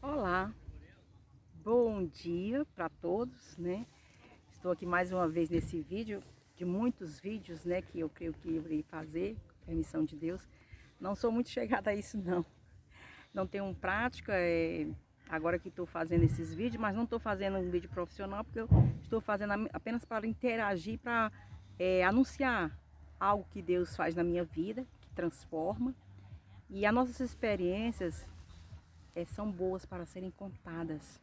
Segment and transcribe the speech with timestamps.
[0.00, 0.54] Olá,
[1.64, 3.84] bom dia para todos, né?
[4.52, 6.22] Estou aqui mais uma vez nesse vídeo,
[6.54, 10.48] de muitos vídeos, né, que eu creio que irei fazer, permissão de Deus.
[11.00, 12.46] Não sou muito chegada a isso, não.
[13.34, 14.86] Não tenho prática, é,
[15.28, 18.68] agora que estou fazendo esses vídeos, mas não estou fazendo um vídeo profissional, porque eu
[19.02, 21.32] estou fazendo apenas para interagir, para
[21.76, 22.70] é, anunciar
[23.18, 25.92] algo que Deus faz na minha vida, que transforma.
[26.70, 28.24] E as nossas experiências
[29.18, 31.20] é, são boas para serem contadas.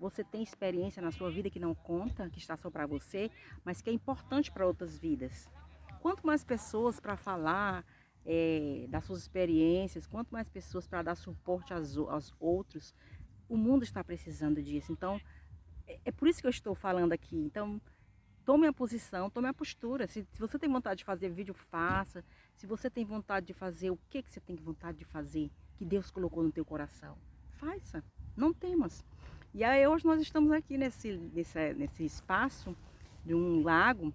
[0.00, 3.30] Você tem experiência na sua vida que não conta, que está só para você,
[3.64, 5.48] mas que é importante para outras vidas.
[6.00, 7.84] Quanto mais pessoas para falar
[8.26, 12.92] é, das suas experiências, quanto mais pessoas para dar suporte aos, aos outros,
[13.48, 14.90] o mundo está precisando disso.
[14.90, 15.20] Então,
[15.86, 17.36] é, é, por isso que eu estou falando aqui.
[17.36, 17.80] Então,
[18.44, 20.08] tome a posição, tome a postura.
[20.08, 22.24] Se, se, você tem vontade de fazer vídeo, faça.
[22.56, 25.84] Se você tem vontade de fazer o que, que você tem vontade de fazer, que
[25.84, 27.16] Deus colocou no teu coração
[27.58, 28.02] faça,
[28.36, 29.04] não temas.
[29.52, 32.76] E aí hoje nós estamos aqui nesse, nesse, nesse espaço
[33.24, 34.12] de um lago.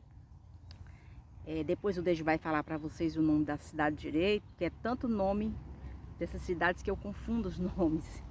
[1.45, 4.71] É, depois o Dejo vai falar para vocês o nome da cidade direito, que é
[4.81, 5.53] tanto nome
[6.17, 8.23] dessas cidades que eu confundo os nomes.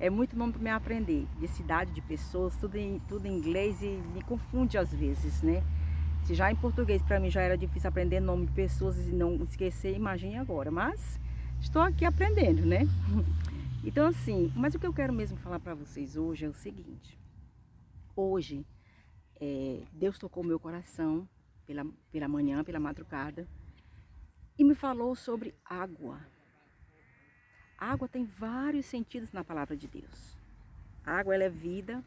[0.00, 3.80] É muito nome para me aprender, de cidade, de pessoas, tudo em, tudo em inglês
[3.82, 5.62] e me confunde às vezes, né?
[6.24, 9.36] Se já em português para mim já era difícil aprender nome de pessoas e não
[9.44, 10.70] esquecer, imagine agora.
[10.70, 11.20] Mas
[11.60, 12.88] estou aqui aprendendo, né?
[13.84, 17.18] Então assim, mas o que eu quero mesmo falar para vocês hoje é o seguinte.
[18.14, 18.64] Hoje,
[19.40, 21.28] é, Deus tocou meu coração
[21.66, 23.48] pela, pela manhã, pela madrugada,
[24.56, 26.20] e me falou sobre água.
[27.76, 30.38] água tem vários sentidos na palavra de Deus.
[31.04, 32.04] Água ela é vida,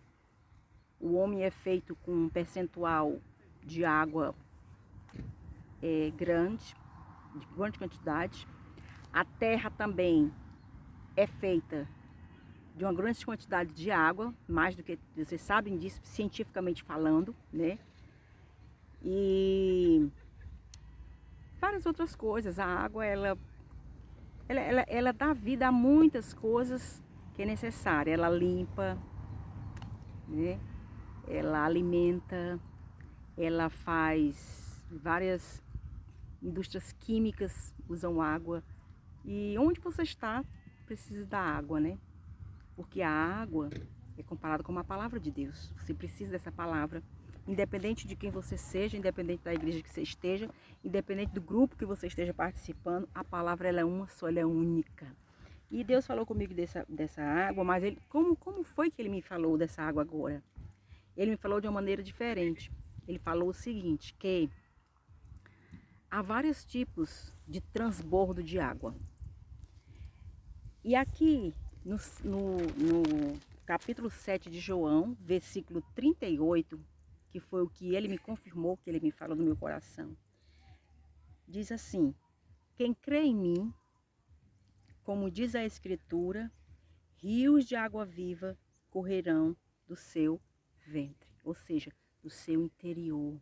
[0.97, 3.19] o homem é feito com um percentual
[3.61, 4.33] de água
[5.81, 6.73] é, grande,
[7.35, 8.47] de grande quantidade.
[9.11, 10.31] A terra também
[11.15, 11.87] é feita
[12.75, 17.79] de uma grande quantidade de água, mais do que vocês sabem disso, cientificamente falando, né?
[19.01, 20.09] E
[21.59, 22.59] várias outras coisas.
[22.59, 23.37] A água, ela,
[24.49, 27.01] ela, ela, ela dá vida a muitas coisas
[27.33, 28.11] que é necessária.
[28.11, 28.97] Ela limpa,
[30.27, 30.59] né?
[31.27, 32.59] Ela alimenta,
[33.37, 35.63] ela faz várias
[36.41, 38.63] indústrias químicas usam água.
[39.23, 40.43] E onde você está,
[40.85, 41.97] precisa da água, né?
[42.75, 43.69] Porque a água
[44.17, 45.73] é comparada com uma palavra de Deus.
[45.77, 47.03] Você precisa dessa palavra,
[47.47, 50.49] independente de quem você seja, independente da igreja que você esteja,
[50.83, 54.45] independente do grupo que você esteja participando, a palavra ela é uma só, ela é
[54.45, 55.07] única.
[55.69, 59.21] E Deus falou comigo dessa, dessa água, mas ele, como, como foi que ele me
[59.21, 60.43] falou dessa água agora?
[61.17, 62.71] Ele me falou de uma maneira diferente.
[63.07, 64.49] Ele falou o seguinte, que
[66.09, 68.95] há vários tipos de transbordo de água.
[70.87, 71.51] E aqui
[71.83, 76.79] no, no, no capítulo 7 de João, versículo 38,
[77.31, 80.15] que foi o que ele me confirmou, que ele me falou no meu coração,
[81.47, 82.13] diz assim:
[82.75, 83.73] Quem crê em mim,
[85.03, 86.51] como diz a Escritura,
[87.15, 88.55] rios de água viva
[88.91, 89.57] correrão
[89.87, 90.39] do seu
[90.85, 91.91] ventre, ou seja,
[92.21, 93.41] do seu interior.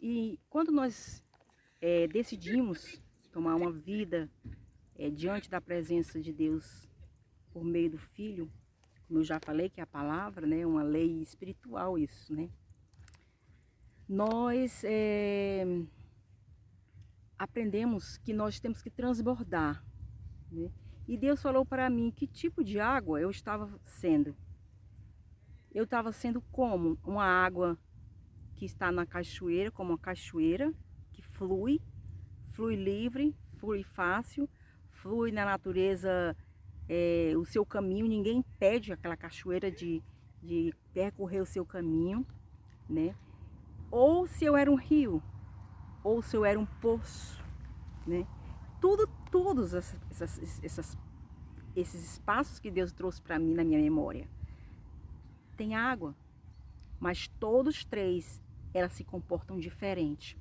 [0.00, 1.22] E quando nós
[1.80, 4.28] é, decidimos tomar uma vida
[4.96, 6.88] é, diante da presença de Deus
[7.52, 8.50] por meio do Filho,
[9.06, 12.50] como eu já falei que é a palavra, né, uma lei espiritual isso, né?
[14.08, 15.64] Nós é,
[17.38, 19.84] aprendemos que nós temos que transbordar,
[20.50, 20.70] né?
[21.06, 24.34] E Deus falou para mim que tipo de água eu estava sendo.
[25.72, 27.78] Eu estava sendo como uma água
[28.54, 30.72] que está na cachoeira, como uma cachoeira
[31.12, 31.80] que flui,
[32.52, 34.48] flui livre, flui fácil,
[35.04, 36.34] flui na natureza
[36.88, 40.02] é, o seu caminho, ninguém impede aquela cachoeira de,
[40.42, 42.26] de percorrer o seu caminho,
[42.88, 43.14] né?
[43.90, 45.22] Ou se eu era um rio,
[46.02, 47.44] ou se eu era um poço,
[48.06, 48.26] né?
[48.80, 50.00] Tudo, todos essas,
[50.62, 50.98] essas,
[51.76, 54.26] esses espaços que Deus trouxe para mim na minha memória.
[55.54, 56.16] Tem água,
[56.98, 58.42] mas todos três,
[58.72, 60.38] elas se comportam diferente.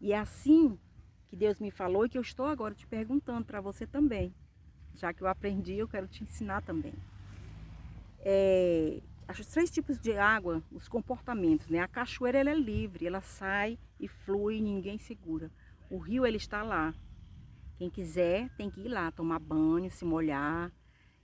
[0.00, 0.78] E é assim
[1.32, 4.34] que Deus me falou e que eu estou agora te perguntando para você também.
[4.94, 6.92] Já que eu aprendi, eu quero te ensinar também.
[8.18, 9.00] É,
[9.30, 11.78] os três tipos de água, os comportamentos, né?
[11.78, 15.50] A cachoeira ela é livre, ela sai e flui, ninguém segura.
[15.90, 16.92] O rio ele está lá.
[17.78, 20.70] Quem quiser tem que ir lá tomar banho, se molhar.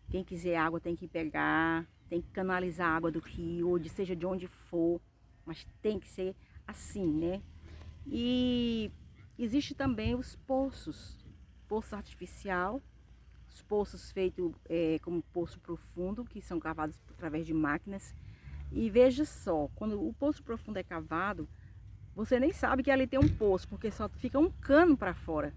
[0.08, 4.16] Quem quiser água tem que pegar, tem que canalizar a água do rio, de seja
[4.16, 5.02] de onde for,
[5.44, 6.34] mas tem que ser
[6.66, 7.42] assim, né?
[8.06, 8.90] E
[9.38, 11.16] Existe também os poços,
[11.68, 12.82] poço artificial,
[13.48, 18.14] os poços feitos é, como poço profundo, que são cavados através de máquinas.
[18.72, 21.48] E veja só, quando o poço profundo é cavado,
[22.16, 25.54] você nem sabe que ali tem um poço, porque só fica um cano para fora.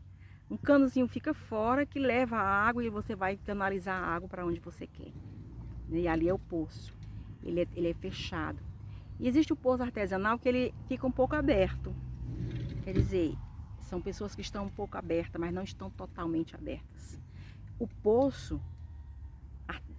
[0.47, 4.45] Um canozinho fica fora que leva a água e você vai canalizar a água para
[4.45, 5.11] onde você quer.
[5.89, 6.93] E ali é o poço.
[7.43, 8.59] Ele é, ele é fechado.
[9.19, 11.95] E existe o poço artesanal que ele fica um pouco aberto.
[12.83, 13.35] Quer dizer,
[13.91, 17.19] são pessoas que estão um pouco abertas, mas não estão totalmente abertas.
[17.77, 18.61] O poço,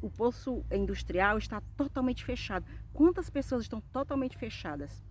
[0.00, 2.64] o poço industrial está totalmente fechado.
[2.94, 5.04] Quantas pessoas estão totalmente fechadas?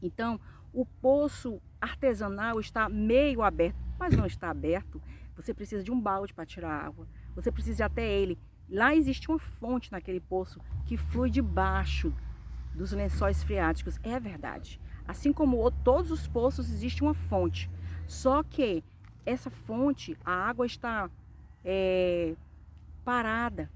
[0.00, 0.40] Então,
[0.72, 5.02] o poço artesanal está meio aberto, mas não está aberto.
[5.34, 7.08] Você precisa de um balde para tirar água.
[7.34, 8.38] Você precisa ir até ele.
[8.70, 12.14] Lá existe uma fonte naquele poço que flui debaixo
[12.72, 13.98] dos lençóis freáticos.
[14.04, 14.80] É verdade.
[15.08, 17.68] Assim como todos os poços, existe uma fonte.
[18.06, 18.82] Só que
[19.24, 21.10] essa fonte, a água está
[21.64, 22.36] é,
[23.04, 23.70] parada.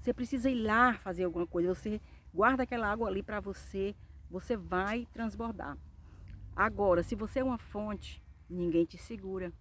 [0.00, 1.74] Você precisa ir lá fazer alguma coisa.
[1.74, 2.00] Você
[2.32, 3.94] guarda aquela água ali para você.
[4.30, 5.76] Você vai transbordar.
[6.56, 9.52] Agora, se você é uma fonte, ninguém te segura.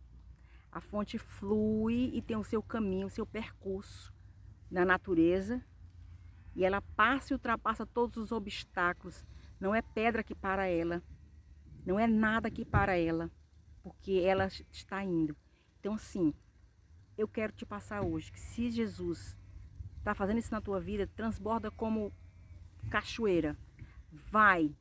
[0.72, 4.14] A fonte flui e tem o seu caminho, o seu percurso
[4.70, 5.62] na natureza.
[6.56, 9.26] E ela passa e ultrapassa todos os obstáculos
[9.60, 11.04] não é pedra que para ela,
[11.86, 13.30] não é nada que para ela,
[13.89, 15.36] porque ela está indo.
[15.80, 16.33] Então, assim,
[17.18, 19.38] eu quero te passar hoje que se Jesus
[19.97, 22.13] está fazendo isso na tua vida, transborda como
[22.89, 23.57] cachoeira.
[24.12, 24.74] Vai.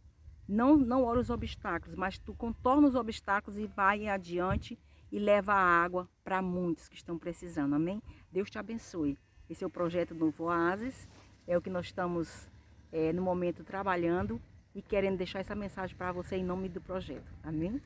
[0.47, 4.79] Não, não olha os obstáculos, mas tu contorna os obstáculos e vai adiante
[5.11, 7.75] e leva a água para muitos que estão precisando.
[7.75, 8.03] Amém?
[8.31, 9.19] Deus te abençoe.
[9.49, 11.09] Esse é o projeto Novo Oasis.
[11.47, 12.49] É o que nós estamos
[12.93, 14.41] é, no momento trabalhando
[14.75, 17.31] e querendo deixar essa mensagem para você em nome do projeto.
[17.43, 17.81] Amém?